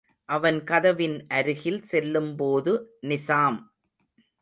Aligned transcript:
அவன் 0.29 0.57
கதவின் 0.63 1.27
அருகில் 1.27 1.79
செல்லும்போது, 1.83 2.73
நிசாம். 3.07 3.59